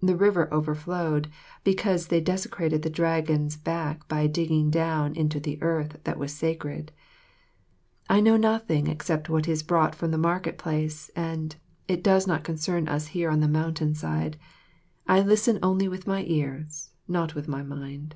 The 0.00 0.14
river 0.14 0.48
overflowed, 0.54 1.26
because 1.64 2.06
they 2.06 2.20
desecrated 2.20 2.82
the 2.82 2.88
Dragon's 2.90 3.56
back 3.56 4.06
by 4.06 4.28
digging 4.28 4.70
down 4.70 5.16
into 5.16 5.40
the 5.40 5.60
earth 5.60 5.98
that 6.04 6.16
was 6.16 6.32
sacred. 6.32 6.92
I 8.08 8.20
know 8.20 8.36
nothing 8.36 8.86
except 8.86 9.28
what 9.28 9.48
is 9.48 9.64
brought 9.64 9.96
from 9.96 10.12
the 10.12 10.16
market 10.16 10.58
place, 10.58 11.08
and, 11.16 11.54
as 11.54 11.58
it 11.88 12.04
does 12.04 12.24
not 12.24 12.44
concern 12.44 12.86
us 12.86 13.08
here 13.08 13.30
on 13.30 13.40
the 13.40 13.48
mountain 13.48 13.96
side, 13.96 14.36
I 15.08 15.22
listen 15.22 15.58
only 15.60 15.88
with 15.88 16.06
my 16.06 16.22
ears, 16.28 16.92
not 17.08 17.34
with 17.34 17.48
my 17.48 17.64
mind. 17.64 18.14